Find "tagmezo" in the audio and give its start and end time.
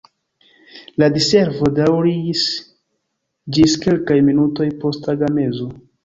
5.09-5.69